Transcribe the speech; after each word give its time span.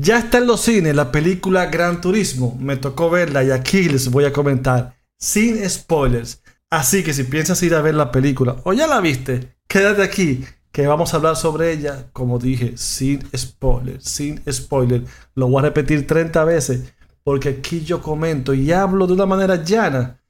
Ya 0.00 0.18
está 0.18 0.38
en 0.38 0.46
los 0.46 0.60
cines 0.60 0.94
la 0.94 1.10
película 1.10 1.66
Gran 1.66 2.00
Turismo. 2.00 2.56
Me 2.60 2.76
tocó 2.76 3.10
verla 3.10 3.42
y 3.42 3.50
aquí 3.50 3.88
les 3.88 4.12
voy 4.12 4.26
a 4.26 4.32
comentar 4.32 4.94
sin 5.18 5.68
spoilers. 5.68 6.40
Así 6.70 7.02
que 7.02 7.12
si 7.12 7.24
piensas 7.24 7.60
ir 7.64 7.74
a 7.74 7.82
ver 7.82 7.96
la 7.96 8.12
película 8.12 8.58
o 8.62 8.72
ya 8.72 8.86
la 8.86 9.00
viste, 9.00 9.56
quédate 9.66 10.04
aquí 10.04 10.44
que 10.70 10.86
vamos 10.86 11.12
a 11.12 11.16
hablar 11.16 11.34
sobre 11.34 11.72
ella, 11.72 12.10
como 12.12 12.38
dije, 12.38 12.74
sin 12.76 13.28
spoilers, 13.36 14.04
sin 14.04 14.40
spoilers. 14.48 15.10
Lo 15.34 15.48
voy 15.48 15.58
a 15.58 15.62
repetir 15.62 16.06
30 16.06 16.44
veces 16.44 16.94
porque 17.24 17.48
aquí 17.48 17.80
yo 17.80 18.00
comento 18.00 18.54
y 18.54 18.70
hablo 18.70 19.04
de 19.08 19.14
una 19.14 19.26
manera 19.26 19.64
llana, 19.64 20.20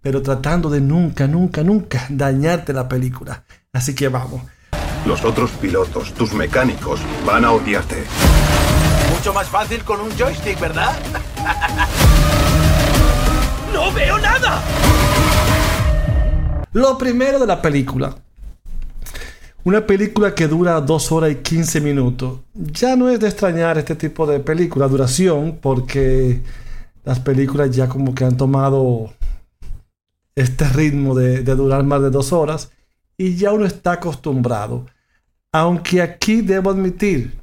pero 0.00 0.22
tratando 0.22 0.70
de 0.70 0.80
nunca, 0.80 1.26
nunca, 1.26 1.62
nunca 1.62 2.06
dañarte 2.08 2.72
la 2.72 2.88
película. 2.88 3.44
Así 3.74 3.94
que 3.94 4.08
vamos. 4.08 4.40
Los 5.04 5.22
otros 5.22 5.50
pilotos, 5.50 6.14
tus 6.14 6.32
mecánicos, 6.32 7.00
van 7.26 7.44
a 7.44 7.52
odiarte. 7.52 8.04
Mucho 9.28 9.40
más 9.40 9.48
fácil 9.48 9.84
con 9.84 10.00
un 10.00 10.10
joystick, 10.16 10.58
¿verdad? 10.58 10.96
¡No 13.74 13.92
veo 13.92 14.16
nada! 14.16 14.62
Lo 16.72 16.96
primero 16.96 17.38
de 17.38 17.46
la 17.46 17.60
película. 17.60 18.16
Una 19.64 19.86
película 19.86 20.34
que 20.34 20.48
dura 20.48 20.80
2 20.80 21.12
horas 21.12 21.32
y 21.32 21.36
15 21.36 21.82
minutos. 21.82 22.40
Ya 22.54 22.96
no 22.96 23.10
es 23.10 23.20
de 23.20 23.28
extrañar 23.28 23.76
este 23.76 23.96
tipo 23.96 24.26
de 24.26 24.40
película, 24.40 24.88
duración, 24.88 25.58
porque 25.60 26.42
las 27.04 27.20
películas 27.20 27.70
ya 27.70 27.86
como 27.86 28.14
que 28.14 28.24
han 28.24 28.38
tomado 28.38 29.12
este 30.36 30.66
ritmo 30.70 31.14
de, 31.14 31.42
de 31.42 31.54
durar 31.54 31.84
más 31.84 32.00
de 32.00 32.08
dos 32.08 32.32
horas 32.32 32.70
y 33.18 33.36
ya 33.36 33.52
uno 33.52 33.66
está 33.66 33.92
acostumbrado. 33.92 34.86
Aunque 35.52 36.00
aquí 36.00 36.40
debo 36.40 36.70
admitir 36.70 37.37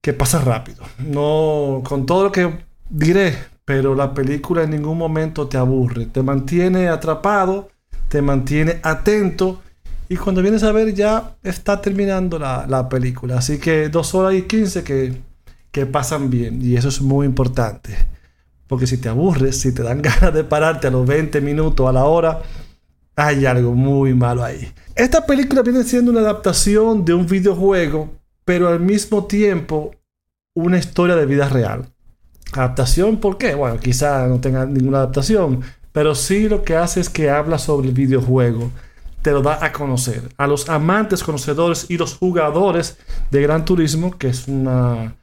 que 0.00 0.12
pasa 0.12 0.40
rápido. 0.40 0.84
No, 0.98 1.82
con 1.84 2.06
todo 2.06 2.24
lo 2.24 2.32
que 2.32 2.58
diré, 2.88 3.36
pero 3.64 3.94
la 3.94 4.14
película 4.14 4.62
en 4.62 4.70
ningún 4.70 4.98
momento 4.98 5.46
te 5.48 5.56
aburre. 5.56 6.06
Te 6.06 6.22
mantiene 6.22 6.88
atrapado, 6.88 7.68
te 8.08 8.22
mantiene 8.22 8.80
atento. 8.82 9.62
Y 10.08 10.16
cuando 10.16 10.42
vienes 10.42 10.64
a 10.64 10.72
ver 10.72 10.92
ya 10.94 11.36
está 11.42 11.80
terminando 11.80 12.38
la, 12.38 12.88
película. 12.88 13.38
Así 13.38 13.58
que 13.58 13.88
dos 13.88 14.14
horas 14.14 14.34
y 14.34 14.42
quince 14.42 14.82
que, 14.82 15.20
que 15.70 15.86
pasan 15.86 16.30
bien. 16.30 16.60
Y 16.62 16.76
eso 16.76 16.88
es 16.88 17.00
muy 17.00 17.26
importante. 17.26 17.96
Porque 18.66 18.86
si 18.86 18.98
te 18.98 19.08
aburres, 19.08 19.60
si 19.60 19.72
te 19.72 19.82
dan 19.82 20.02
ganas 20.02 20.34
de 20.34 20.44
pararte 20.44 20.88
a 20.88 20.90
los 20.90 21.06
20 21.06 21.40
minutos, 21.40 21.88
a 21.88 21.92
la 21.92 22.06
hora, 22.06 22.42
hay 23.14 23.46
algo 23.46 23.74
muy 23.74 24.14
malo 24.14 24.42
ahí. 24.42 24.72
Esta 24.96 25.24
película 25.24 25.62
viene 25.62 25.84
siendo 25.84 26.10
una 26.10 26.20
adaptación 26.20 27.04
de 27.04 27.14
un 27.14 27.26
videojuego, 27.26 28.10
pero 28.44 28.68
al 28.68 28.80
mismo 28.80 29.26
tiempo 29.26 29.92
una 30.54 30.78
historia 30.78 31.16
de 31.16 31.26
vida 31.26 31.48
real. 31.48 31.88
Adaptación, 32.52 33.18
¿por 33.18 33.38
qué? 33.38 33.54
Bueno, 33.54 33.78
quizá 33.78 34.26
no 34.26 34.40
tenga 34.40 34.66
ninguna 34.66 34.98
adaptación, 34.98 35.62
pero 35.92 36.14
sí 36.14 36.48
lo 36.48 36.62
que 36.62 36.76
hace 36.76 37.00
es 37.00 37.08
que 37.08 37.30
habla 37.30 37.58
sobre 37.58 37.88
el 37.88 37.94
videojuego. 37.94 38.70
Te 39.22 39.32
lo 39.32 39.42
da 39.42 39.64
a 39.64 39.72
conocer. 39.72 40.22
A 40.38 40.46
los 40.46 40.68
amantes, 40.68 41.22
conocedores 41.22 41.86
y 41.88 41.98
los 41.98 42.16
jugadores 42.16 42.98
de 43.30 43.42
Gran 43.42 43.64
Turismo, 43.64 44.16
que 44.16 44.28
es 44.28 44.48
una. 44.48 45.16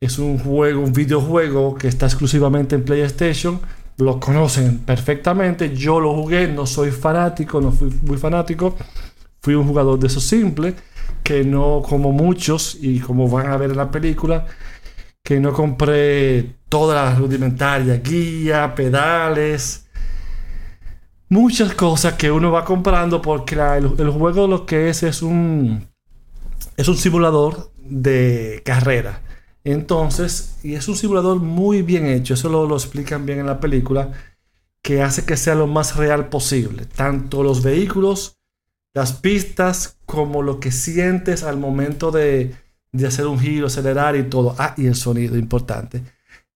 Es 0.00 0.18
un 0.18 0.38
juego, 0.38 0.82
un 0.82 0.92
videojuego 0.92 1.76
que 1.76 1.88
está 1.88 2.04
exclusivamente 2.06 2.74
en 2.74 2.84
PlayStation 2.84 3.60
lo 3.98 4.20
conocen 4.20 4.78
perfectamente. 4.78 5.74
Yo 5.74 6.00
lo 6.00 6.14
jugué, 6.14 6.48
no 6.48 6.66
soy 6.66 6.90
fanático, 6.90 7.60
no 7.60 7.72
fui 7.72 7.90
muy 8.02 8.18
fanático. 8.18 8.76
Fui 9.40 9.54
un 9.54 9.66
jugador 9.66 9.98
de 9.98 10.08
esos 10.08 10.24
simples, 10.24 10.74
que 11.26 11.42
no 11.42 11.82
como 11.82 12.12
muchos, 12.12 12.78
y 12.80 13.00
como 13.00 13.28
van 13.28 13.48
a 13.48 13.56
ver 13.56 13.72
en 13.72 13.76
la 13.78 13.90
película, 13.90 14.46
que 15.24 15.40
no 15.40 15.52
compré 15.52 16.54
todas 16.68 17.04
las 17.04 17.18
rudimentarias, 17.18 18.00
guía, 18.00 18.72
pedales, 18.76 19.88
muchas 21.28 21.74
cosas 21.74 22.14
que 22.14 22.30
uno 22.30 22.52
va 22.52 22.64
comprando 22.64 23.20
porque 23.20 23.56
el, 23.56 23.92
el, 23.98 24.10
juego 24.10 24.46
lo 24.46 24.66
que 24.66 24.88
es 24.88 25.02
es 25.02 25.20
un, 25.20 25.88
es 26.76 26.86
un 26.86 26.96
simulador 26.96 27.72
de 27.76 28.62
carrera. 28.64 29.20
Entonces, 29.64 30.60
y 30.62 30.74
es 30.74 30.86
un 30.86 30.94
simulador 30.94 31.40
muy 31.40 31.82
bien 31.82 32.06
hecho, 32.06 32.34
eso 32.34 32.48
lo, 32.48 32.68
lo, 32.68 32.76
explican 32.76 33.26
bien 33.26 33.40
en 33.40 33.46
la 33.46 33.58
película, 33.58 34.12
que 34.80 35.02
hace 35.02 35.24
que 35.24 35.36
sea 35.36 35.56
lo 35.56 35.66
más 35.66 35.96
real 35.96 36.28
posible. 36.28 36.84
Tanto 36.84 37.42
los 37.42 37.64
vehículos, 37.64 38.38
las 38.94 39.12
pistas, 39.14 39.95
como 40.16 40.42
lo 40.42 40.58
que 40.58 40.72
sientes 40.72 41.44
al 41.44 41.58
momento 41.58 42.10
de, 42.10 42.54
de 42.90 43.06
hacer 43.06 43.26
un 43.26 43.38
giro, 43.38 43.66
acelerar 43.66 44.16
y 44.16 44.24
todo. 44.24 44.56
Ah, 44.58 44.72
y 44.78 44.86
el 44.86 44.94
sonido, 44.94 45.36
importante. 45.36 46.02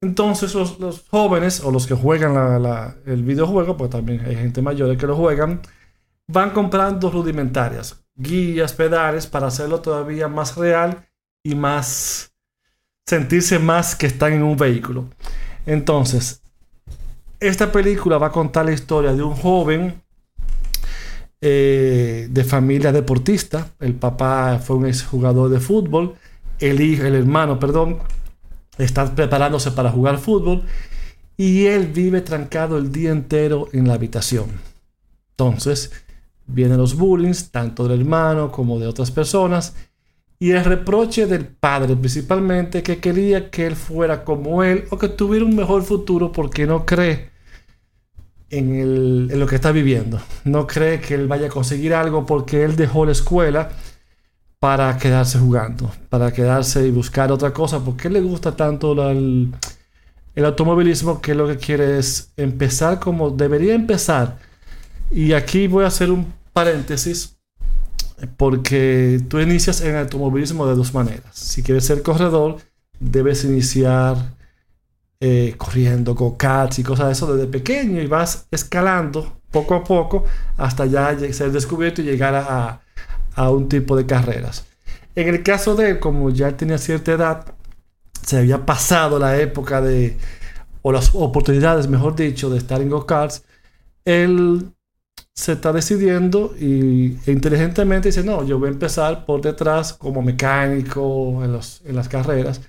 Entonces, 0.00 0.54
los, 0.54 1.04
jóvenes 1.10 1.60
o 1.62 1.70
los 1.70 1.86
que 1.86 1.94
juegan 1.94 2.34
la, 2.34 2.96
el 3.04 3.22
videojuego, 3.22 3.76
pues 3.76 3.90
también 3.90 4.20
hay 4.24 4.34
gente 4.34 4.62
mayor 4.62 4.96
que 4.96 5.06
lo 5.06 5.14
juegan, 5.14 5.60
van 6.26 6.50
comprando 6.50 7.10
rudimentarias, 7.10 8.02
guías, 8.14 8.72
pedales, 8.72 9.26
para 9.26 9.48
hacerlo 9.48 9.80
todavía 9.80 10.26
más 10.26 10.56
real 10.56 11.06
y 11.44 11.54
más 11.54 12.32
sentirse 13.06 13.58
más 13.58 13.94
que 13.94 14.06
están 14.06 14.32
en 14.32 14.42
un 14.42 14.56
vehículo. 14.56 15.04
Entonces, 15.66 16.42
esta 17.38 17.70
película 17.70 18.16
va 18.16 18.28
a 18.28 18.32
contar 18.32 18.64
la 18.64 18.72
historia 18.72 19.12
de 19.12 19.22
un 19.22 19.34
joven 19.34 20.02
eh, 21.40 22.28
de 22.30 22.44
familia 22.44 22.92
deportista. 22.92 23.68
El 23.80 23.94
papá 23.94 24.58
fue 24.58 24.76
un 24.76 24.86
exjugador 24.86 25.50
de 25.50 25.60
fútbol. 25.60 26.14
El 26.58 26.80
hijo, 26.80 27.04
el 27.04 27.14
hermano, 27.14 27.58
perdón, 27.58 27.98
está 28.78 29.14
preparándose 29.14 29.70
para 29.70 29.90
jugar 29.90 30.18
fútbol. 30.18 30.62
Y 31.36 31.66
él 31.66 31.86
vive 31.86 32.20
trancado 32.20 32.76
el 32.76 32.92
día 32.92 33.10
entero 33.10 33.68
en 33.72 33.88
la 33.88 33.94
habitación. 33.94 34.46
Entonces, 35.30 35.90
vienen 36.46 36.78
los 36.78 36.96
bullying, 36.96 37.32
tanto 37.50 37.88
del 37.88 38.00
hermano 38.00 38.52
como 38.52 38.78
de 38.78 38.86
otras 38.86 39.10
personas 39.10 39.74
y 40.42 40.52
el 40.52 40.64
reproche 40.64 41.26
del 41.26 41.46
padre 41.46 41.94
principalmente 41.94 42.82
que 42.82 42.98
quería 42.98 43.50
que 43.50 43.66
él 43.66 43.76
fuera 43.76 44.24
como 44.24 44.64
él 44.64 44.84
o 44.90 44.96
que 44.96 45.08
tuviera 45.08 45.44
un 45.44 45.54
mejor 45.54 45.82
futuro 45.82 46.32
porque 46.32 46.66
no 46.66 46.86
cree 46.86 47.29
en, 48.50 49.38
lo 49.38 49.46
que 49.46 49.56
está 49.56 49.72
viviendo. 49.72 50.20
No 50.44 50.66
cree 50.66 51.00
que 51.00 51.14
él 51.14 51.28
vaya 51.28 51.46
a 51.46 51.50
conseguir 51.50 51.94
algo 51.94 52.26
porque 52.26 52.64
él 52.64 52.76
dejó 52.76 53.06
la 53.06 53.12
escuela 53.12 53.70
para 54.58 54.96
quedarse 54.98 55.38
jugando, 55.38 55.90
para 56.10 56.32
quedarse 56.32 56.86
y 56.86 56.90
buscar 56.90 57.32
otra 57.32 57.52
cosa, 57.52 57.80
porque 57.80 58.10
le 58.10 58.20
gusta 58.20 58.54
tanto 58.54 59.10
el, 59.10 59.52
el 60.34 60.44
automovilismo 60.44 61.20
que 61.20 61.34
lo 61.34 61.46
que 61.48 61.56
quiere 61.56 61.98
es 61.98 62.32
empezar 62.36 63.00
como 63.00 63.30
debería 63.30 63.74
empezar. 63.74 64.38
Y 65.10 65.32
aquí 65.32 65.66
voy 65.66 65.84
a 65.84 65.88
hacer 65.88 66.10
un 66.10 66.32
paréntesis 66.52 67.36
porque 68.36 69.20
tú 69.28 69.40
inicias 69.40 69.80
en 69.80 69.96
automovilismo 69.96 70.66
de 70.66 70.74
dos 70.74 70.92
maneras. 70.92 71.34
Si 71.34 71.62
quieres 71.62 71.84
ser 71.84 72.02
corredor, 72.02 72.58
debes 72.98 73.44
iniciar 73.44 74.34
eh, 75.20 75.54
corriendo, 75.56 76.14
go-karts 76.14 76.78
y 76.78 76.82
cosas 76.82 77.06
de 77.06 77.12
eso 77.12 77.36
desde 77.36 77.46
pequeño 77.50 78.00
y 78.00 78.06
vas 78.06 78.46
escalando 78.50 79.40
poco 79.50 79.74
a 79.74 79.84
poco 79.84 80.24
hasta 80.56 80.86
ya 80.86 81.16
ser 81.32 81.52
descubierto 81.52 82.00
y 82.00 82.04
llegar 82.04 82.34
a, 82.34 82.80
a 83.34 83.50
un 83.50 83.68
tipo 83.68 83.96
de 83.96 84.06
carreras. 84.06 84.66
En 85.14 85.28
el 85.28 85.42
caso 85.42 85.74
de 85.74 85.90
él, 85.90 86.00
como 86.00 86.30
ya 86.30 86.56
tenía 86.56 86.78
cierta 86.78 87.12
edad, 87.12 87.54
se 88.22 88.38
había 88.38 88.64
pasado 88.64 89.18
la 89.18 89.38
época 89.38 89.80
de, 89.80 90.16
o 90.82 90.92
las 90.92 91.14
oportunidades, 91.14 91.88
mejor 91.88 92.14
dicho, 92.14 92.48
de 92.48 92.58
estar 92.58 92.80
en 92.80 92.90
go-karts, 92.90 93.44
él 94.04 94.72
se 95.34 95.52
está 95.52 95.72
decidiendo 95.72 96.54
y 96.58 97.18
e 97.26 97.32
inteligentemente 97.32 98.08
dice, 98.08 98.22
no, 98.24 98.44
yo 98.44 98.58
voy 98.58 98.68
a 98.68 98.72
empezar 98.72 99.24
por 99.26 99.40
detrás 99.40 99.92
como 99.92 100.22
mecánico 100.22 101.42
en, 101.44 101.52
los, 101.52 101.82
en 101.84 101.96
las 101.96 102.08
carreras, 102.08 102.60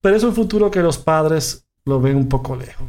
pero 0.00 0.16
es 0.16 0.22
un 0.22 0.34
futuro 0.34 0.70
que 0.70 0.80
los 0.80 0.98
padres 0.98 1.65
lo 1.86 2.00
ven 2.00 2.16
un 2.16 2.28
poco 2.28 2.54
lejos. 2.54 2.86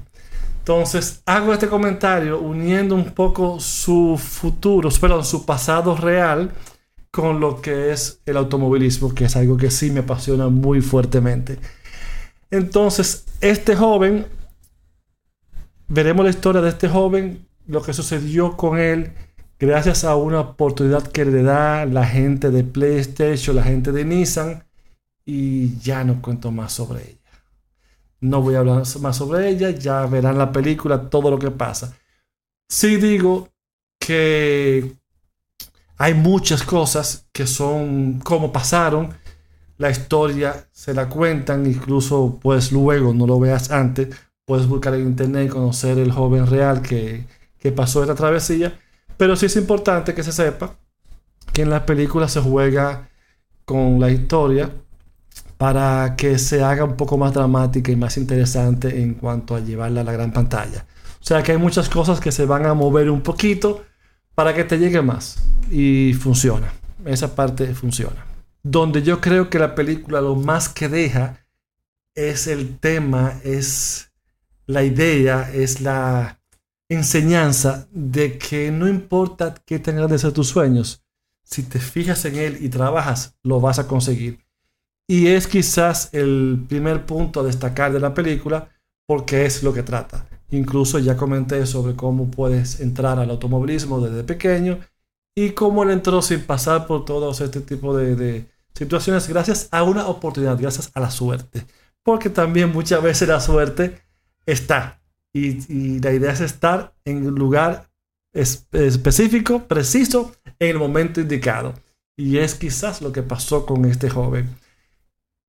Entonces, 0.60 1.22
hago 1.26 1.54
este 1.54 1.70
comentario 1.70 2.40
uniendo 2.40 2.94
un 2.94 3.12
poco 3.12 3.60
su 3.60 4.20
futuro, 4.22 4.90
perdón, 5.00 5.24
su 5.24 5.46
pasado 5.46 5.96
real 5.96 6.52
con 7.10 7.40
lo 7.40 7.62
que 7.62 7.94
es 7.94 8.22
el 8.26 8.36
automovilismo, 8.36 9.16
que 9.16 9.26
es 9.26 9.36
algo 9.38 9.56
que 9.56 9.72
sí 9.72 9.92
me 9.92 10.02
apasiona 10.02 10.50
muy 10.50 10.82
fuertemente. 10.82 11.58
Entonces, 12.52 13.26
este 13.40 13.76
joven, 13.76 14.26
veremos 15.88 16.26
la 16.26 16.32
historia 16.32 16.62
de 16.62 16.70
este 16.70 16.90
joven 16.90 17.48
lo 17.66 17.82
que 17.82 17.94
sucedió 17.94 18.58
con 18.58 18.78
él 18.78 19.14
gracias 19.60 20.04
a 20.04 20.16
una 20.16 20.42
oportunidad 20.42 21.08
que 21.08 21.26
le 21.26 21.44
da 21.44 21.86
la 21.86 22.06
gente 22.06 22.52
de 22.52 22.64
PlayStation, 22.64 23.56
la 23.56 23.64
gente 23.64 23.92
de 23.92 24.06
Nissan, 24.06 24.64
y 25.26 25.78
ya 25.80 26.04
no 26.04 26.22
cuento 26.22 26.52
más 26.52 26.74
sobre 26.74 27.04
ella. 27.04 27.17
No 28.28 28.42
voy 28.42 28.56
a 28.56 28.60
hablar 28.60 28.84
más 29.02 29.18
sobre 29.18 29.50
ella, 29.50 29.72
ya 29.72 30.06
verán 30.06 30.38
la 30.38 30.52
película, 30.52 31.10
todo 31.10 31.32
lo 31.32 31.40
que 31.40 31.52
pasa. 31.52 31.98
Sí 32.70 32.98
digo 32.98 33.50
que 34.00 34.98
hay 35.98 36.14
muchas 36.14 36.64
cosas 36.64 37.28
que 37.32 37.48
son 37.48 38.20
como 38.20 38.52
pasaron, 38.52 39.16
la 39.78 39.90
historia 39.90 40.68
se 40.72 40.94
la 40.94 41.08
cuentan, 41.08 41.66
incluso 41.66 42.40
pues 42.42 42.72
luego 42.72 43.14
no 43.14 43.26
lo 43.28 43.40
veas 43.40 43.72
antes, 43.72 44.16
puedes 44.46 44.68
buscar 44.68 44.94
en 44.96 45.08
internet 45.08 45.48
y 45.48 45.50
conocer 45.50 45.98
el 45.98 46.12
joven 46.12 46.48
real 46.48 46.82
que, 46.82 47.26
que 47.60 47.72
pasó 47.72 48.02
esta 48.02 48.16
travesía, 48.16 48.80
pero 49.18 49.36
sí 49.36 49.48
es 49.48 49.56
importante 49.56 50.14
que 50.14 50.24
se 50.24 50.32
sepa 50.32 50.78
que 51.54 51.64
en 51.64 51.70
la 51.70 51.86
película 51.86 52.28
se 52.28 52.42
juega 52.42 53.10
con 53.66 54.00
la 54.00 54.10
historia 54.12 54.72
para 55.57 56.15
que 56.15 56.38
se 56.38 56.63
haga 56.63 56.83
un 56.83 56.95
poco 56.95 57.18
más 57.18 57.33
dramática 57.33 57.92
y 57.92 57.95
más 57.95 58.18
interesante 58.18 59.01
en 59.01 59.15
cuanto 59.15 59.56
a 59.56 59.59
llevarla 59.59 60.01
a 60.01 60.04
la 60.04 60.12
gran 60.12 60.31
pantalla. 60.31 60.86
O 61.19 61.25
sea 61.25 61.44
que 61.44 61.51
hay 61.51 61.57
muchas 61.57 61.89
cosas 61.89 62.19
que 62.19 62.31
se 62.31 62.45
van 62.45 62.65
a 62.65 62.74
mover 62.74 63.09
un 63.09 63.21
poquito 63.21 63.83
para 64.36 64.54
que 64.54 64.63
te 64.63 64.77
llegue 64.77 65.01
más. 65.01 65.38
Y 65.71 66.13
funciona. 66.13 66.71
Esa 67.06 67.36
parte 67.36 67.74
funciona. 67.74 68.25
Donde 68.63 69.01
yo 69.01 69.19
creo 69.19 69.50
que 69.50 69.59
la 69.59 69.75
película 69.75 70.21
lo 70.21 70.36
más 70.36 70.69
que 70.69 70.89
deja 70.89 71.45
es 72.13 72.48
el 72.48 72.77
tema, 72.80 73.39
es 73.44 74.12
la 74.65 74.83
idea, 74.83 75.51
es 75.54 75.81
la 75.81 76.39
enseñanza 76.89 77.88
de 77.92 78.38
que 78.38 78.71
no 78.71 78.88
importa 78.88 79.56
qué 79.65 79.80
tengas 79.80 80.09
de 80.09 80.19
ser 80.19 80.31
tus 80.33 80.48
sueños, 80.48 81.04
si 81.44 81.63
te 81.63 81.80
fijas 81.80 82.25
en 82.25 82.36
él 82.36 82.57
y 82.62 82.69
trabajas, 82.69 83.36
lo 83.44 83.62
vas 83.62 83.80
a 83.80 83.88
conseguir. 83.88 84.47
Y 85.07 85.27
es 85.27 85.48
quizás 85.48 86.13
el 86.13 86.65
primer 86.68 87.06
punto 87.06 87.39
a 87.39 87.44
destacar 87.44 87.94
de 87.94 88.00
la 88.00 88.13
película 88.13 88.69
porque 89.07 89.45
es 89.45 89.63
lo 89.63 89.74
que 89.74 89.83
trata. 89.83 90.27
Incluso 90.51 91.00
ya 91.00 91.15
comenté 91.15 91.65
sobre 91.65 91.95
cómo 91.95 92.30
puedes 92.30 92.81
entrar 92.81 93.18
al 93.18 93.30
automovilismo 93.30 94.01
desde 94.01 94.24
pequeño 94.24 94.80
y 95.36 95.51
cómo 95.51 95.83
él 95.83 95.92
entró 95.92 96.21
sin 96.21 96.42
pasar 96.42 96.88
por 96.88 97.06
todos 97.06 97.42
este 97.42 97.62
tipo 97.62 97.95
de, 97.95 98.45
situaciones 98.74 99.27
gracias 99.27 99.69
a 99.71 99.83
una 99.83 100.07
oportunidad, 100.07 100.59
gracias 100.59 100.92
a 100.94 101.00
la 101.00 101.09
suerte. 101.09 101.65
Porque 102.04 102.30
también 102.30 102.71
muchas 102.71 103.01
veces 103.01 103.27
la 103.27 103.39
suerte 103.39 104.01
está. 104.45 105.01
Y, 105.33 106.00
la 106.00 106.12
idea 106.13 106.31
es 106.31 106.42
estar 106.42 106.94
en 107.06 107.27
un 107.27 107.36
lugar 107.36 107.89
específico, 108.33 109.68
preciso, 109.68 110.33
en 110.59 110.69
el 110.69 110.80
momento 110.80 111.21
indicado. 111.21 111.74
Y 112.15 112.38
es 112.38 112.56
quizás 112.56 113.01
lo 113.01 113.12
que 113.12 113.24
pasó 113.24 113.65
con 113.65 113.86
este 113.86 114.09
joven. 114.09 114.50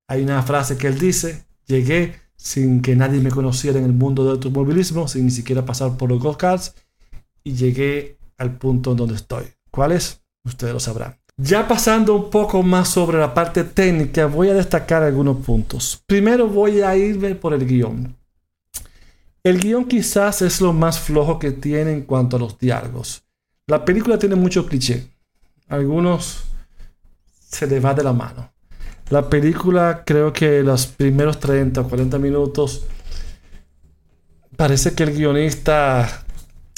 Hay 0.09 0.23
una 0.23 0.41
frase 0.41 0.75
que 0.75 0.87
él 0.87 0.97
dice, 0.97 1.45
llegué 1.67 2.15
sin 2.35 2.81
que 2.81 2.95
nadie 2.95 3.19
me 3.19 3.29
conociera 3.29 3.77
en 3.77 3.85
el 3.85 3.93
mundo 3.93 4.23
del 4.23 4.33
automovilismo, 4.33 5.07
sin 5.07 5.25
ni 5.25 5.31
siquiera 5.31 5.63
pasar 5.63 5.97
por 5.97 6.09
los 6.09 6.19
go-karts, 6.19 6.73
y 7.43 7.53
llegué 7.53 8.17
al 8.39 8.57
punto 8.57 8.91
en 8.91 8.97
donde 8.97 9.13
estoy. 9.13 9.45
¿Cuál 9.69 9.91
es? 9.91 10.19
Ustedes 10.43 10.73
lo 10.73 10.79
sabrán. 10.79 11.19
Ya 11.37 11.67
pasando 11.67 12.15
un 12.15 12.31
poco 12.31 12.63
más 12.63 12.89
sobre 12.89 13.19
la 13.19 13.35
parte 13.35 13.63
técnica, 13.63 14.25
voy 14.25 14.49
a 14.49 14.55
destacar 14.55 15.03
algunos 15.03 15.45
puntos. 15.45 16.01
Primero 16.07 16.47
voy 16.47 16.81
a 16.81 16.97
irme 16.97 17.35
por 17.35 17.53
el 17.53 17.67
guion. 17.67 18.17
El 19.43 19.59
guion 19.59 19.85
quizás 19.85 20.41
es 20.41 20.59
lo 20.59 20.73
más 20.73 20.99
flojo 20.99 21.37
que 21.37 21.51
tiene 21.51 21.93
en 21.93 22.01
cuanto 22.01 22.37
a 22.37 22.39
los 22.39 22.57
diálogos. 22.57 23.21
La 23.67 23.85
película 23.85 24.17
tiene 24.17 24.33
mucho 24.33 24.65
cliché. 24.65 25.07
Algunos 25.67 26.45
se 27.47 27.67
le 27.67 27.79
va 27.79 27.93
de 27.93 28.03
la 28.03 28.13
mano. 28.13 28.51
La 29.09 29.27
película, 29.27 30.03
creo 30.05 30.31
que 30.31 30.61
los 30.61 30.85
primeros 30.85 31.39
30 31.39 31.81
o 31.81 31.87
40 31.87 32.19
minutos, 32.19 32.85
parece 34.55 34.93
que 34.93 35.01
el 35.03 35.15
guionista 35.15 36.25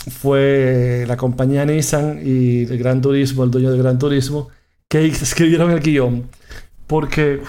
fue 0.10 1.04
la 1.08 1.18
compañía 1.18 1.66
Nissan 1.66 2.22
y 2.24 2.64
el 2.64 2.78
Gran 2.78 3.02
Turismo, 3.02 3.44
el 3.44 3.52
dueño 3.52 3.72
del 3.72 3.84
Gran 3.84 4.00
Turismo, 4.00 4.48
que 4.88 5.06
escribieron 5.08 5.72
el 5.72 5.82
guion. 5.82 6.30
Porque, 6.88 7.42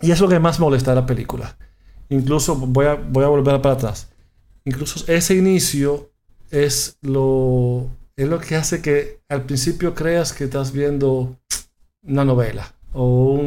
y 0.00 0.10
es 0.10 0.20
lo 0.20 0.28
que 0.28 0.40
más 0.40 0.58
molesta 0.58 0.90
de 0.90 0.96
la 1.00 1.06
película. 1.06 1.56
Incluso 2.08 2.56
voy 2.56 2.86
a, 2.86 2.94
voy 2.94 3.24
a 3.24 3.28
volver 3.28 3.62
para 3.62 3.74
atrás. 3.74 4.08
Incluso 4.64 5.04
ese 5.06 5.36
inicio 5.36 6.10
es 6.50 6.96
lo, 7.02 7.88
es 8.16 8.28
lo 8.28 8.40
que 8.40 8.56
hace 8.56 8.82
que 8.82 9.20
al 9.28 9.42
principio 9.42 9.94
creas 9.94 10.32
que 10.32 10.44
estás 10.44 10.72
viendo 10.72 11.36
una 12.02 12.24
novela 12.24 12.73
o, 12.94 13.40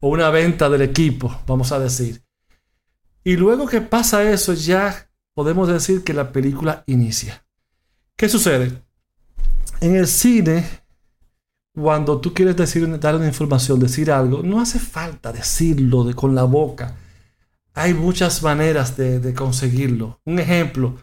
una 0.00 0.30
venta 0.30 0.68
del 0.68 0.82
equipo, 0.82 1.40
vamos 1.46 1.70
a 1.72 1.78
decir. 1.78 2.22
Y 3.22 3.36
luego 3.36 3.66
que 3.66 3.80
pasa 3.80 4.28
eso, 4.28 4.52
ya 4.54 5.08
podemos 5.34 5.68
decir 5.68 6.02
que 6.02 6.12
la 6.12 6.32
película 6.32 6.82
inicia. 6.86 7.44
¿Qué 8.16 8.28
sucede? 8.28 8.82
En 9.80 9.94
el 9.94 10.08
cine, 10.08 10.64
cuando 11.72 12.20
tú 12.20 12.34
quieres 12.34 12.56
decir, 12.56 12.98
dar 12.98 13.14
una 13.14 13.28
información, 13.28 13.78
decir 13.78 14.10
algo, 14.10 14.42
no 14.42 14.60
hace 14.60 14.80
falta 14.80 15.32
decirlo 15.32 16.04
de, 16.04 16.14
con 16.14 16.34
la 16.34 16.44
boca. 16.44 16.96
Hay 17.74 17.94
muchas 17.94 18.42
maneras 18.42 18.96
de, 18.96 19.20
de 19.20 19.34
conseguirlo. 19.34 20.20
Un 20.24 20.40
ejemplo, 20.40 20.96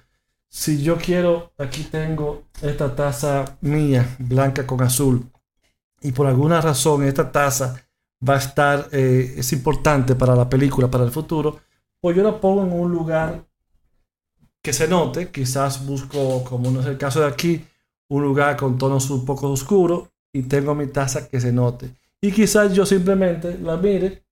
si 0.49 0.83
yo 0.83 0.97
quiero, 0.97 1.53
aquí 1.57 1.83
tengo 1.83 2.43
esta 2.61 2.95
taza 2.95 3.57
mía, 3.61 4.15
blanca 4.19 4.67
con 4.67 4.81
azul 4.81 5.25
y 6.01 6.11
por 6.11 6.27
alguna 6.27 6.61
razón 6.61 7.03
esta 7.03 7.31
taza 7.31 7.75
va 8.27 8.35
a 8.35 8.37
estar, 8.37 8.89
eh, 8.91 9.35
es 9.37 9.53
importante 9.53 10.15
para 10.15 10.35
la 10.35 10.49
película, 10.49 10.89
para 10.89 11.03
el 11.03 11.11
futuro, 11.11 11.59
pues 12.01 12.15
yo 12.15 12.23
la 12.23 12.39
pongo 12.39 12.63
en 12.63 12.73
un 12.73 12.91
lugar 12.91 13.45
que 14.61 14.73
se 14.73 14.87
note, 14.87 15.29
quizás 15.29 15.85
busco, 15.85 16.43
como 16.43 16.69
no 16.71 16.81
es 16.81 16.85
el 16.85 16.97
caso 16.97 17.21
de 17.21 17.27
aquí, 17.27 17.65
un 18.09 18.23
lugar 18.23 18.57
con 18.57 18.77
tonos 18.77 19.09
un 19.09 19.25
poco 19.25 19.49
oscuros 19.49 20.09
y 20.33 20.43
tengo 20.43 20.75
mi 20.75 20.87
taza 20.87 21.27
que 21.27 21.39
se 21.39 21.51
note. 21.51 21.91
Y 22.21 22.31
quizás 22.31 22.73
yo 22.73 22.85
simplemente 22.85 23.57
la 23.59 23.77
mire 23.77 24.23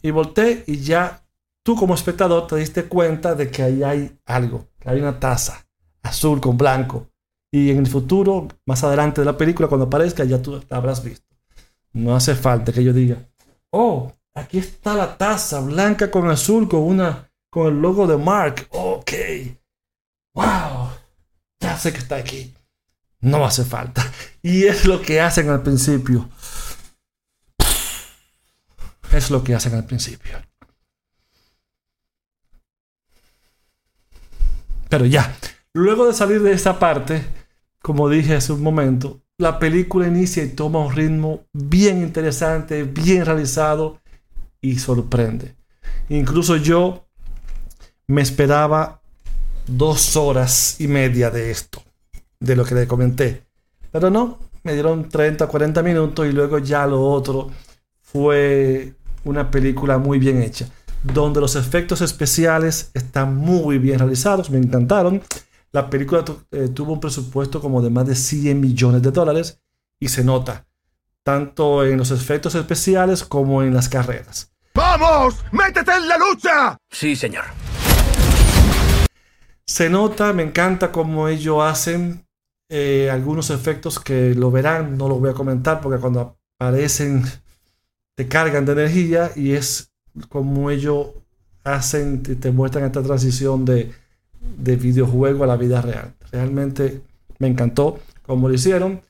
y 0.00 0.10
volteé 0.10 0.64
y 0.66 0.78
ya 0.78 1.22
tú 1.62 1.76
como 1.76 1.94
espectador 1.94 2.46
te 2.46 2.56
diste 2.56 2.84
cuenta 2.84 3.34
de 3.34 3.50
que 3.50 3.62
ahí 3.62 3.82
hay 3.82 4.18
algo, 4.24 4.68
que 4.78 4.88
hay 4.88 5.00
una 5.00 5.18
taza 5.20 5.66
azul 6.02 6.40
con 6.40 6.56
blanco 6.56 7.08
y 7.50 7.70
en 7.70 7.78
el 7.78 7.86
futuro, 7.86 8.48
más 8.66 8.84
adelante 8.84 9.20
de 9.20 9.24
la 9.24 9.36
película, 9.36 9.68
cuando 9.68 9.86
aparezca, 9.86 10.24
ya 10.24 10.40
tú 10.42 10.62
la 10.68 10.76
habrás 10.76 11.02
visto. 11.02 11.26
No 11.92 12.14
hace 12.14 12.34
falta 12.34 12.72
que 12.72 12.84
yo 12.84 12.92
diga, 12.92 13.16
oh, 13.70 14.12
aquí 14.34 14.58
está 14.58 14.94
la 14.94 15.16
taza 15.16 15.60
blanca 15.60 16.10
con 16.10 16.28
azul 16.28 16.68
con 16.68 16.82
una 16.82 17.30
con 17.50 17.66
el 17.68 17.80
logo 17.80 18.06
de 18.06 18.16
Mark. 18.16 18.68
Ok. 18.70 19.12
Wow. 20.34 20.90
Ya 21.60 21.76
sé 21.76 21.92
que 21.92 21.98
está 21.98 22.16
aquí. 22.16 22.54
No 23.20 23.44
hace 23.44 23.64
falta. 23.64 24.04
Y 24.42 24.64
es 24.64 24.84
lo 24.84 25.02
que 25.02 25.20
hacen 25.20 25.48
al 25.48 25.62
principio. 25.62 26.28
Es 29.12 29.30
lo 29.30 29.42
que 29.42 29.54
hacen 29.54 29.74
al 29.74 29.86
principio. 29.86 30.38
Pero 34.88 35.04
ya, 35.04 35.36
luego 35.74 36.06
de 36.06 36.14
salir 36.14 36.42
de 36.42 36.52
esa 36.52 36.78
parte, 36.78 37.24
como 37.82 38.08
dije 38.08 38.34
hace 38.34 38.52
un 38.52 38.62
momento, 38.62 39.20
la 39.38 39.58
película 39.58 40.08
inicia 40.08 40.42
y 40.42 40.48
toma 40.48 40.80
un 40.80 40.94
ritmo 40.94 41.44
bien 41.52 42.02
interesante, 42.02 42.82
bien 42.82 43.24
realizado 43.24 44.00
y 44.60 44.78
sorprende. 44.78 45.54
Incluso 46.08 46.56
yo 46.56 47.06
me 48.08 48.22
esperaba 48.22 49.00
dos 49.66 50.16
horas 50.16 50.80
y 50.80 50.88
media 50.88 51.30
de 51.30 51.50
esto, 51.50 51.82
de 52.40 52.56
lo 52.56 52.64
que 52.64 52.74
le 52.74 52.88
comenté. 52.88 53.44
Pero 53.92 54.10
no, 54.10 54.38
me 54.64 54.72
dieron 54.72 55.08
30, 55.08 55.46
40 55.46 55.82
minutos 55.82 56.26
y 56.26 56.32
luego 56.32 56.58
ya 56.58 56.86
lo 56.86 57.02
otro 57.02 57.50
fue 58.02 58.94
una 59.24 59.50
película 59.50 59.98
muy 59.98 60.18
bien 60.18 60.42
hecha, 60.42 60.68
donde 61.02 61.40
los 61.40 61.54
efectos 61.54 62.00
especiales 62.00 62.90
están 62.94 63.36
muy 63.36 63.78
bien 63.78 63.98
realizados, 63.98 64.50
me 64.50 64.58
encantaron. 64.58 65.22
La 65.70 65.90
película 65.90 66.24
eh, 66.50 66.68
tuvo 66.68 66.94
un 66.94 67.00
presupuesto 67.00 67.60
como 67.60 67.82
de 67.82 67.90
más 67.90 68.06
de 68.06 68.14
100 68.14 68.58
millones 68.58 69.02
de 69.02 69.10
dólares 69.10 69.60
y 70.00 70.08
se 70.08 70.24
nota, 70.24 70.66
tanto 71.22 71.84
en 71.84 71.98
los 71.98 72.10
efectos 72.10 72.54
especiales 72.54 73.22
como 73.22 73.62
en 73.62 73.74
las 73.74 73.88
carreras. 73.90 74.50
¡Vamos! 74.74 75.36
¡Métete 75.52 75.92
en 75.92 76.08
la 76.08 76.16
lucha! 76.16 76.78
Sí, 76.90 77.14
señor. 77.16 77.44
Se 79.66 79.90
nota, 79.90 80.32
me 80.32 80.42
encanta 80.42 80.90
cómo 80.90 81.28
ellos 81.28 81.62
hacen 81.62 82.26
eh, 82.70 83.10
algunos 83.10 83.50
efectos 83.50 84.00
que 84.00 84.34
lo 84.34 84.50
verán, 84.50 84.96
no 84.96 85.06
lo 85.06 85.18
voy 85.18 85.30
a 85.30 85.34
comentar 85.34 85.82
porque 85.82 86.00
cuando 86.00 86.38
aparecen 86.58 87.24
te 88.14 88.26
cargan 88.26 88.64
de 88.64 88.72
energía 88.72 89.32
y 89.36 89.52
es 89.52 89.92
como 90.30 90.70
ellos 90.70 91.08
hacen, 91.62 92.22
te 92.22 92.50
muestran 92.52 92.84
esta 92.84 93.02
transición 93.02 93.66
de 93.66 93.92
de 94.40 94.76
videojuego 94.76 95.44
a 95.44 95.46
la 95.46 95.56
vida 95.56 95.80
real. 95.80 96.14
Realmente 96.30 97.02
me 97.38 97.48
encantó 97.48 98.00
cómo 98.22 98.48
lo 98.48 98.54
hicieron. 98.54 99.00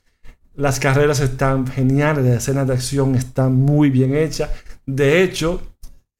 Las 0.54 0.80
carreras 0.80 1.20
están 1.20 1.66
geniales, 1.66 2.25
las 2.25 2.37
escenas 2.37 2.66
de 2.66 2.75
acción 2.75 3.14
están 3.14 3.54
muy 3.54 3.90
bien 3.90 4.14
hechas. 4.14 4.50
De 4.87 5.23
hecho, 5.23 5.62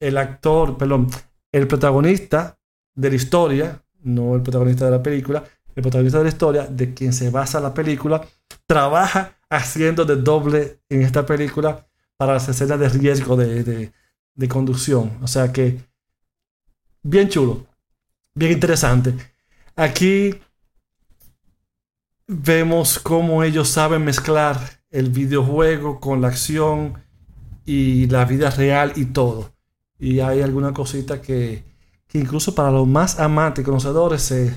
el 0.01 0.17
actor, 0.17 0.79
perdón, 0.79 1.09
el 1.53 1.67
protagonista 1.67 2.57
de 2.95 3.11
la 3.11 3.17
historia, 3.17 3.83
no 4.03 4.35
el 4.35 4.43
protagonista 4.43 4.85
de 4.85 4.91
la 4.93 5.03
película, 5.03 5.45
el 5.75 5.83
protagonista 5.83 6.19
de 6.19 6.25
la 6.25 6.31
historia, 6.31 6.67
de 6.67 6.95
quien 6.95 7.13
se 7.13 7.31
basa 7.31 7.61
la 7.61 7.75
película, 7.75 8.21
trabaja 8.67 9.37
haciendo 9.49 10.05
de 10.05 10.17
doble 10.17 10.81
en 10.89 11.03
esta 11.03 11.25
película 11.25 11.87
para 12.17 12.35
las 12.35 12.49
escenas 12.49 12.79
de 12.79 12.89
riesgo 12.89 13.37
de, 13.37 13.65
de, 13.65 13.93
de 14.35 14.49
conducción. 14.49 15.19
O 15.23 15.27
sea 15.27 15.53
que, 15.53 15.79
bien 17.03 17.29
chulo, 17.29 17.67
bien 18.39 18.53
interesante. 18.53 19.15
Aquí 19.75 20.39
vemos 22.27 22.99
cómo 22.99 23.43
ellos 23.43 23.69
saben 23.69 24.05
mezclar 24.05 24.59
el 24.91 25.11
videojuego 25.11 25.99
con 26.01 26.21
la 26.21 26.29
acción 26.29 27.03
y 27.67 28.07
la 28.07 28.25
vida 28.25 28.51
real 28.51 28.93
y 28.97 29.07
todo. 29.07 29.53
Y 29.99 30.21
hay 30.21 30.41
alguna 30.41 30.73
cosita 30.73 31.21
que, 31.21 31.65
que 32.07 32.19
incluso 32.19 32.55
para 32.55 32.71
los 32.71 32.87
más 32.87 33.19
amantes 33.19 33.63
y 33.63 33.67
conocedores 33.67 34.23
se 34.23 34.55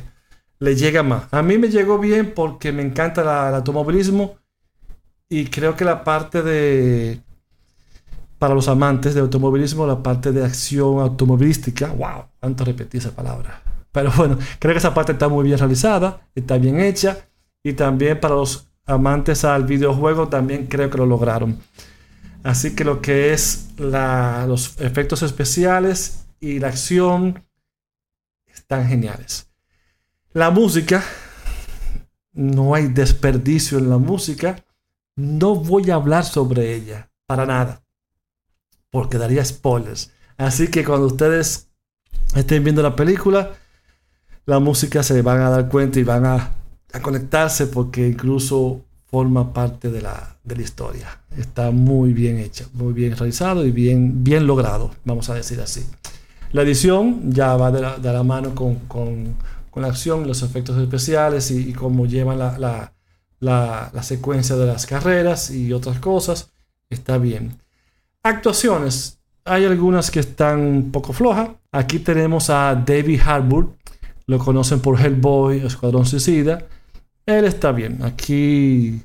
le 0.59 0.75
llega 0.75 1.01
más. 1.01 1.23
A 1.31 1.41
mí 1.41 1.57
me 1.57 1.69
llegó 1.69 1.97
bien 1.97 2.33
porque 2.35 2.71
me 2.71 2.83
encanta 2.83 3.21
el 3.49 3.55
automovilismo 3.55 4.37
y 5.27 5.45
creo 5.45 5.75
que 5.75 5.85
la 5.85 6.03
parte 6.03 6.43
de 6.43 7.21
para 8.37 8.55
los 8.55 8.67
amantes 8.67 9.13
de 9.13 9.21
automovilismo, 9.21 9.85
la 9.85 10.01
parte 10.01 10.31
de 10.31 10.43
acción 10.43 10.99
automovilística, 10.99 11.87
wow, 11.93 12.25
tanto 12.39 12.65
repetí 12.65 12.97
esa 12.97 13.11
palabra. 13.11 13.70
Pero 13.91 14.11
bueno, 14.15 14.37
creo 14.59 14.73
que 14.73 14.79
esa 14.79 14.93
parte 14.93 15.13
está 15.13 15.27
muy 15.27 15.45
bien 15.45 15.57
realizada, 15.57 16.27
está 16.35 16.57
bien 16.57 16.79
hecha 16.79 17.27
y 17.63 17.73
también 17.73 18.19
para 18.19 18.35
los 18.35 18.69
amantes 18.85 19.45
al 19.45 19.65
videojuego 19.65 20.27
también 20.27 20.67
creo 20.67 20.89
que 20.89 20.97
lo 20.97 21.05
lograron. 21.05 21.59
Así 22.43 22.75
que 22.75 22.83
lo 22.83 23.01
que 23.01 23.33
es 23.33 23.69
los 23.77 24.79
efectos 24.79 25.21
especiales 25.21 26.25
y 26.39 26.59
la 26.59 26.69
acción 26.69 27.45
están 28.47 28.87
geniales. 28.87 29.49
La 30.33 30.49
música, 30.49 31.03
no 32.33 32.73
hay 32.73 32.87
desperdicio 32.87 33.77
en 33.77 33.89
la 33.89 33.97
música. 33.97 34.63
No 35.15 35.55
voy 35.55 35.91
a 35.91 35.95
hablar 35.95 36.23
sobre 36.23 36.73
ella, 36.73 37.11
para 37.27 37.45
nada, 37.45 37.83
porque 38.89 39.17
daría 39.17 39.43
spoilers. 39.43 40.11
Así 40.37 40.69
que 40.69 40.83
cuando 40.83 41.07
ustedes 41.07 41.69
estén 42.33 42.63
viendo 42.63 42.81
la 42.81 42.95
película, 42.95 43.51
la 44.45 44.59
música 44.59 45.03
se 45.03 45.21
van 45.21 45.41
a 45.41 45.49
dar 45.49 45.69
cuenta 45.69 45.99
y 45.99 46.03
van 46.03 46.25
a, 46.25 46.51
a 46.93 47.01
conectarse 47.01 47.67
porque 47.67 48.07
incluso 48.07 48.81
forma 49.07 49.53
parte 49.53 49.89
de 49.91 50.01
la, 50.01 50.37
de 50.43 50.55
la 50.55 50.61
historia. 50.61 51.19
Está 51.37 51.71
muy 51.71 52.13
bien 52.13 52.37
hecha, 52.37 52.65
muy 52.73 52.93
bien 52.93 53.15
realizado 53.15 53.65
y 53.65 53.71
bien, 53.71 54.23
bien 54.23 54.47
logrado, 54.47 54.91
vamos 55.05 55.29
a 55.29 55.33
decir 55.35 55.59
así. 55.61 55.85
La 56.53 56.63
edición 56.63 57.31
ya 57.31 57.55
va 57.55 57.71
de 57.71 57.81
la, 57.81 57.97
de 57.97 58.11
la 58.11 58.23
mano 58.23 58.53
con, 58.55 58.75
con- 58.87 59.35
con 59.69 59.83
la 59.83 59.87
acción, 59.89 60.27
los 60.27 60.43
efectos 60.43 60.77
especiales 60.77 61.49
y, 61.51 61.69
y 61.69 61.73
cómo 61.73 62.05
llevan 62.05 62.39
la, 62.39 62.91
la- 63.39 64.03
secuencia 64.03 64.57
de 64.57 64.65
las 64.65 64.85
carreras 64.85 65.49
y 65.49 65.71
otras 65.71 65.99
cosas. 65.99 66.51
Está 66.89 67.17
bien. 67.17 67.57
Actuaciones. 68.23 69.19
Hay 69.45 69.65
algunas 69.65 70.11
que 70.11 70.19
están 70.19 70.59
un 70.59 70.91
poco 70.91 71.13
flojas. 71.13 71.51
Aquí 71.71 71.99
tenemos 71.99 72.49
a 72.49 72.75
David 72.75 73.21
Harbour. 73.25 73.69
Lo 74.31 74.39
conocen 74.39 74.79
por 74.79 74.97
Hellboy, 74.97 75.57
Escuadrón 75.57 76.05
Suicida. 76.05 76.65
Él 77.25 77.43
está 77.43 77.73
bien. 77.73 78.01
Aquí 78.01 79.01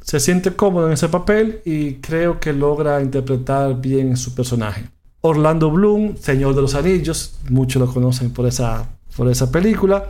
se 0.00 0.20
siente 0.20 0.56
cómodo 0.56 0.86
en 0.86 0.94
ese 0.94 1.10
papel 1.10 1.60
y 1.66 1.96
creo 1.96 2.40
que 2.40 2.54
logra 2.54 3.02
interpretar 3.02 3.78
bien 3.78 4.16
su 4.16 4.34
personaje. 4.34 4.88
Orlando 5.20 5.70
Bloom, 5.70 6.16
Señor 6.16 6.54
de 6.54 6.62
los 6.62 6.74
Anillos, 6.74 7.40
muchos 7.50 7.78
lo 7.82 7.92
conocen 7.92 8.30
por 8.30 8.46
esa, 8.46 8.88
por 9.14 9.28
esa 9.28 9.52
película. 9.52 10.08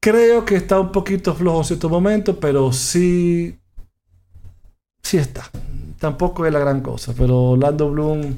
Creo 0.00 0.46
que 0.46 0.56
está 0.56 0.80
un 0.80 0.90
poquito 0.90 1.34
flojo 1.34 1.58
en 1.58 1.64
cierto 1.64 1.90
momento, 1.90 2.40
pero 2.40 2.72
sí, 2.72 3.58
sí 5.02 5.18
está. 5.18 5.50
Tampoco 5.98 6.46
es 6.46 6.54
la 6.54 6.58
gran 6.58 6.80
cosa, 6.80 7.12
pero 7.14 7.50
Orlando 7.50 7.90
Bloom 7.90 8.34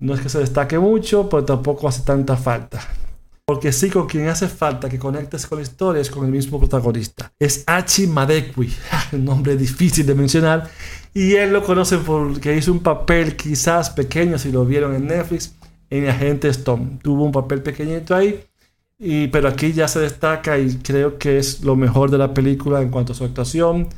no 0.00 0.14
es 0.14 0.20
que 0.20 0.28
se 0.28 0.40
destaque 0.40 0.80
mucho, 0.80 1.28
pero 1.28 1.44
tampoco 1.44 1.86
hace 1.86 2.02
tanta 2.02 2.36
falta. 2.36 2.80
Porque 3.46 3.72
sí, 3.72 3.90
con 3.90 4.06
quien 4.06 4.28
hace 4.28 4.48
falta 4.48 4.88
que 4.88 4.98
conectes 4.98 5.46
con 5.46 5.58
la 5.58 5.62
historia 5.62 6.00
es 6.00 6.10
con 6.10 6.24
el 6.24 6.32
mismo 6.32 6.58
protagonista. 6.58 7.30
Es 7.38 7.62
Achi 7.66 8.06
Madekwi, 8.06 8.72
un 9.12 9.24
nombre 9.26 9.54
difícil 9.54 10.06
de 10.06 10.14
mencionar. 10.14 10.70
Y 11.12 11.34
él 11.34 11.52
lo 11.52 11.62
conocen 11.62 12.02
porque 12.04 12.56
hizo 12.56 12.72
un 12.72 12.80
papel 12.80 13.36
quizás 13.36 13.90
pequeño, 13.90 14.38
si 14.38 14.50
lo 14.50 14.64
vieron 14.64 14.94
en 14.94 15.06
Netflix, 15.06 15.54
en 15.90 16.08
Agente 16.08 16.48
Stone. 16.48 17.00
Tuvo 17.02 17.24
un 17.24 17.32
papel 17.32 17.62
pequeñito 17.62 18.16
ahí, 18.16 18.42
y, 18.98 19.28
pero 19.28 19.48
aquí 19.48 19.74
ya 19.74 19.88
se 19.88 20.00
destaca 20.00 20.58
y 20.58 20.78
creo 20.78 21.18
que 21.18 21.36
es 21.38 21.62
lo 21.62 21.76
mejor 21.76 22.10
de 22.10 22.16
la 22.18 22.32
película 22.32 22.80
en 22.80 22.88
cuanto 22.88 23.12
a 23.12 23.16
su 23.16 23.24
actuación. 23.24 23.88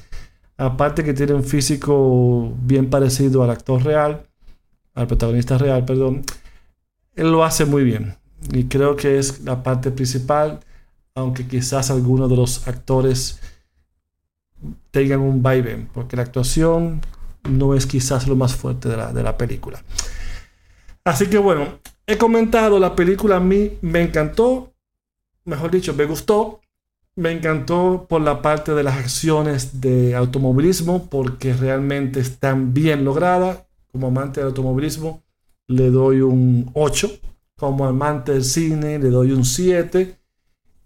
Aparte 0.57 1.05
que 1.05 1.15
tiene 1.15 1.35
un 1.35 1.45
físico 1.45 2.53
bien 2.63 2.91
parecido 2.91 3.45
al 3.45 3.51
actor 3.51 3.85
real, 3.85 4.27
al 4.95 5.07
protagonista 5.07 5.57
real, 5.57 5.85
perdón. 5.85 6.25
Él 7.15 7.31
lo 7.31 7.45
hace 7.45 7.65
muy 7.65 7.85
bien 7.85 8.17
y 8.53 8.65
creo 8.65 8.97
que 8.97 9.19
es 9.19 9.41
la 9.41 9.63
parte 9.63 9.91
principal, 9.91 10.61
aunque 11.15 11.47
quizás 11.47 11.91
algunos 11.91 12.31
de 12.31 12.37
los 12.37 12.69
actores 12.69 13.41
tengan 14.91 15.21
un 15.21 15.43
vaivén, 15.43 15.89
porque 15.93 16.17
la 16.17 16.23
actuación 16.23 17.01
no 17.49 17.75
es 17.75 17.87
quizás 17.87 18.27
lo 18.27 18.37
más 18.37 18.55
fuerte 18.55 18.89
de 18.89 18.97
la, 18.97 19.13
de 19.13 19.23
la 19.23 19.37
película. 19.37 19.83
Así 21.05 21.27
que 21.27 21.39
bueno, 21.39 21.79
he 22.07 22.19
comentado, 22.19 22.79
la 22.79 22.95
película 22.95 23.37
a 23.37 23.41
mí 23.41 23.79
me 23.81 24.03
encantó, 24.03 24.73
mejor 25.45 25.71
dicho, 25.71 25.95
me 25.95 26.05
gustó. 26.05 26.61
Me 27.19 27.33
encantó 27.33 28.05
por 28.07 28.21
la 28.21 28.43
parte 28.43 28.75
de 28.75 28.83
las 28.83 28.99
acciones 28.99 29.81
de 29.81 30.15
automovilismo, 30.15 31.07
porque 31.09 31.55
realmente 31.55 32.21
están 32.21 32.75
bien 32.75 33.07
logradas. 33.07 33.65
Como 33.91 34.09
amante 34.09 34.41
del 34.41 34.49
automovilismo, 34.49 35.23
le 35.67 35.89
doy 35.91 36.21
un 36.21 36.71
8 36.75 37.11
como 37.57 37.87
amante 37.87 38.33
del 38.33 38.45
cine 38.45 38.99
le 38.99 39.09
doy 39.11 39.33
un 39.33 39.45
7. 39.45 40.17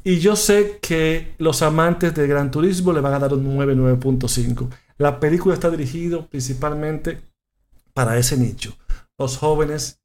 Y 0.03 0.19
yo 0.19 0.35
sé 0.37 0.79
que 0.81 1.35
los 1.39 1.61
amantes 1.62 2.15
de 2.15 2.27
Gran 2.27 2.50
Turismo 2.50 2.93
le 2.93 3.00
van 3.00 3.15
a 3.15 3.19
dar 3.19 3.35
un 3.35 3.45
9, 3.45 3.75
9.5. 3.77 4.69
La 4.97 5.21
película 5.21 5.55
está 5.55 5.71
dirigida 5.71 6.25
principalmente 6.27 7.21
para 7.93 8.17
ese 8.17 8.37
nicho. 8.37 8.77
Los 9.19 9.37
jóvenes 9.37 10.00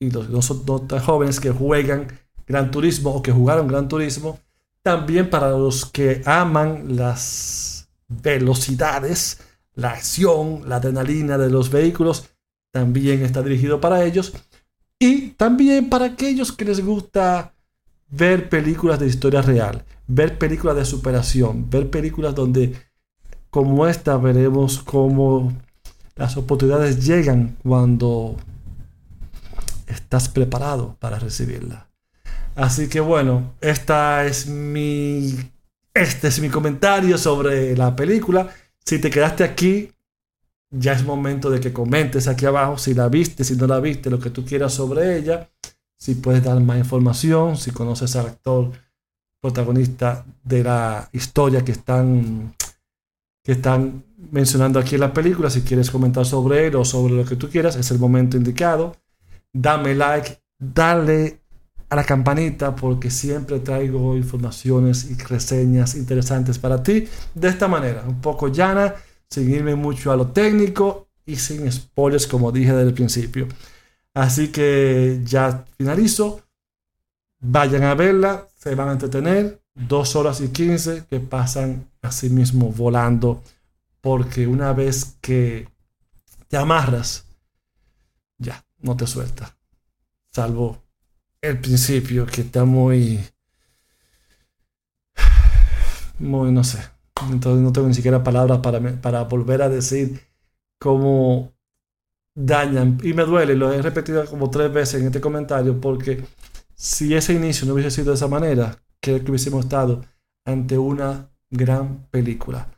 y 0.00 0.10
los 0.10 0.44
son- 0.44 0.64
no 0.66 0.80
tan 0.80 1.00
jóvenes 1.00 1.38
que 1.38 1.50
juegan 1.50 2.08
Gran 2.46 2.70
Turismo 2.70 3.10
o 3.14 3.22
que 3.22 3.32
jugaron 3.32 3.68
Gran 3.68 3.88
Turismo. 3.88 4.40
También 4.82 5.30
para 5.30 5.50
los 5.50 5.84
que 5.86 6.22
aman 6.26 6.96
las 6.96 7.88
velocidades, 8.08 9.40
la 9.74 9.90
acción, 9.90 10.68
la 10.68 10.76
adrenalina 10.76 11.38
de 11.38 11.50
los 11.50 11.70
vehículos. 11.70 12.30
También 12.72 13.24
está 13.24 13.42
dirigido 13.42 13.80
para 13.80 14.04
ellos. 14.04 14.32
Y 14.98 15.30
también 15.30 15.90
para 15.90 16.06
aquellos 16.06 16.52
que 16.52 16.64
les 16.64 16.84
gusta 16.84 17.52
ver 18.08 18.48
películas 18.48 18.98
de 18.98 19.06
historia 19.06 19.42
real, 19.42 19.84
ver 20.06 20.38
películas 20.38 20.76
de 20.76 20.84
superación, 20.84 21.68
ver 21.68 21.90
películas 21.90 22.34
donde 22.34 22.74
como 23.50 23.86
esta 23.86 24.16
veremos 24.16 24.82
cómo 24.82 25.52
las 26.14 26.36
oportunidades 26.36 27.04
llegan 27.04 27.56
cuando 27.62 28.36
estás 29.86 30.28
preparado 30.28 30.96
para 30.98 31.18
recibirla. 31.18 31.88
Así 32.54 32.88
que 32.88 33.00
bueno, 33.00 33.52
esta 33.60 34.24
es 34.24 34.46
mi 34.46 35.36
este 35.92 36.28
es 36.28 36.40
mi 36.40 36.50
comentario 36.50 37.16
sobre 37.16 37.76
la 37.76 37.96
película. 37.96 38.50
Si 38.84 38.98
te 38.98 39.10
quedaste 39.10 39.44
aquí, 39.44 39.90
ya 40.70 40.92
es 40.92 41.04
momento 41.04 41.50
de 41.50 41.60
que 41.60 41.72
comentes 41.72 42.28
aquí 42.28 42.46
abajo 42.46 42.78
si 42.78 42.94
la 42.94 43.08
viste, 43.08 43.44
si 43.44 43.56
no 43.56 43.66
la 43.66 43.80
viste, 43.80 44.10
lo 44.10 44.18
que 44.18 44.30
tú 44.30 44.44
quieras 44.44 44.74
sobre 44.74 45.16
ella, 45.16 45.48
si 45.98 46.16
puedes 46.16 46.44
dar 46.44 46.60
más 46.60 46.78
información, 46.78 47.56
si 47.56 47.70
conoces 47.70 48.16
al 48.16 48.26
actor 48.26 48.72
protagonista 49.40 50.24
de 50.42 50.64
la 50.64 51.08
historia 51.12 51.64
que 51.64 51.72
están 51.72 52.54
que 53.44 53.52
están 53.52 54.04
mencionando 54.32 54.80
aquí 54.80 54.96
en 54.96 55.02
la 55.02 55.12
película, 55.12 55.50
si 55.50 55.62
quieres 55.62 55.88
comentar 55.88 56.26
sobre 56.26 56.66
él 56.66 56.74
o 56.74 56.84
sobre 56.84 57.14
lo 57.14 57.24
que 57.24 57.36
tú 57.36 57.48
quieras, 57.48 57.76
es 57.76 57.92
el 57.92 58.00
momento 58.00 58.36
indicado. 58.36 58.96
Dame 59.52 59.94
like, 59.94 60.42
dale 60.58 61.42
a 61.88 61.94
la 61.94 62.02
campanita 62.02 62.74
porque 62.74 63.08
siempre 63.08 63.60
traigo 63.60 64.16
informaciones 64.16 65.08
y 65.08 65.14
reseñas 65.14 65.94
interesantes 65.94 66.58
para 66.58 66.82
ti 66.82 67.06
de 67.34 67.48
esta 67.48 67.68
manera, 67.68 68.02
un 68.08 68.20
poco 68.20 68.48
llana, 68.48 68.94
sin 69.30 69.50
irme 69.50 69.74
mucho 69.74 70.12
a 70.12 70.16
lo 70.16 70.28
técnico 70.28 71.08
y 71.24 71.36
sin 71.36 71.70
spoilers 71.70 72.26
como 72.26 72.52
dije 72.52 72.72
desde 72.72 72.88
el 72.88 72.94
principio. 72.94 73.48
Así 74.14 74.48
que 74.48 75.20
ya 75.24 75.64
finalizo. 75.76 76.42
Vayan 77.38 77.84
a 77.84 77.94
verla, 77.94 78.48
se 78.56 78.74
van 78.74 78.88
a 78.88 78.92
entretener. 78.92 79.60
Dos 79.74 80.16
horas 80.16 80.40
y 80.40 80.48
quince 80.48 81.04
que 81.10 81.20
pasan 81.20 81.90
así 82.00 82.30
mismo 82.30 82.72
volando. 82.72 83.42
Porque 84.00 84.46
una 84.46 84.72
vez 84.72 85.16
que 85.20 85.68
te 86.48 86.56
amarras, 86.56 87.26
ya, 88.38 88.64
no 88.78 88.96
te 88.96 89.06
suelta. 89.06 89.54
Salvo 90.32 90.82
el 91.42 91.60
principio 91.60 92.24
que 92.26 92.40
está 92.42 92.64
muy... 92.64 93.20
Muy, 96.18 96.50
no 96.52 96.64
sé. 96.64 96.95
Entonces 97.30 97.62
no 97.62 97.72
tengo 97.72 97.88
ni 97.88 97.94
siquiera 97.94 98.22
palabras 98.22 98.58
para, 98.58 98.80
para 99.00 99.24
volver 99.24 99.62
a 99.62 99.68
decir 99.68 100.20
cómo 100.78 101.52
dañan. 102.34 102.98
Y 103.02 103.14
me 103.14 103.24
duele, 103.24 103.56
lo 103.56 103.72
he 103.72 103.82
repetido 103.82 104.24
como 104.26 104.50
tres 104.50 104.72
veces 104.72 105.00
en 105.00 105.06
este 105.06 105.20
comentario, 105.20 105.80
porque 105.80 106.24
si 106.74 107.14
ese 107.14 107.32
inicio 107.32 107.66
no 107.66 107.74
hubiese 107.74 107.90
sido 107.90 108.10
de 108.10 108.16
esa 108.16 108.28
manera, 108.28 108.76
creo 109.00 109.24
que 109.24 109.30
hubiésemos 109.30 109.64
estado 109.64 110.04
ante 110.44 110.78
una 110.78 111.30
gran 111.50 112.06
película. 112.10 112.68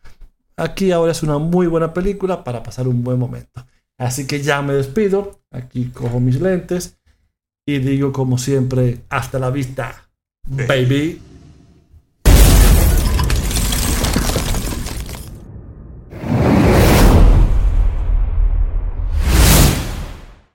Aquí 0.56 0.92
ahora 0.92 1.12
es 1.12 1.22
una 1.22 1.38
muy 1.38 1.66
buena 1.66 1.92
película 1.92 2.42
para 2.42 2.62
pasar 2.62 2.88
un 2.88 3.04
buen 3.04 3.18
momento. 3.18 3.64
Así 3.98 4.26
que 4.26 4.40
ya 4.42 4.62
me 4.62 4.72
despido. 4.74 5.40
Aquí 5.50 5.90
cojo 5.90 6.20
mis 6.20 6.40
lentes 6.40 6.98
y 7.66 7.78
digo 7.78 8.12
como 8.12 8.38
siempre, 8.38 9.00
hasta 9.08 9.38
la 9.38 9.50
vista, 9.50 10.08
baby. 10.46 11.20